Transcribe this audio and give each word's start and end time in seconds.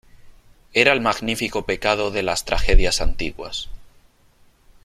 era 0.73 0.93
el 0.93 1.01
magnífico 1.01 1.67
pecado 1.67 2.09
de 2.09 2.23
las 2.23 2.43
tragedias 2.43 3.01
antiguas. 3.01 3.69